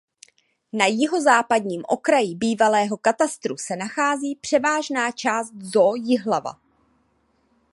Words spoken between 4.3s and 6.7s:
převážná část Zoo Jihlava.